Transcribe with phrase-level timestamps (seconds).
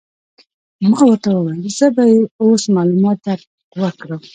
[0.89, 3.39] ما ورته وویل: زه به يې اوس معلومات در
[3.81, 4.21] وکړم.